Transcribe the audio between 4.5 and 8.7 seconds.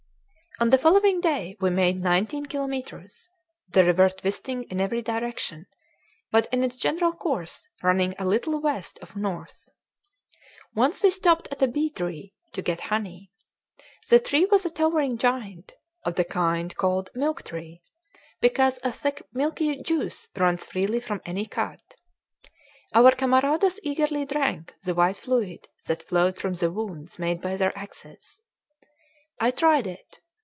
in every direction, but in its general course running a little